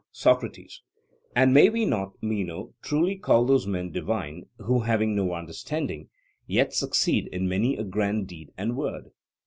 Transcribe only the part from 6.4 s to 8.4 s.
yet succeed in many a grand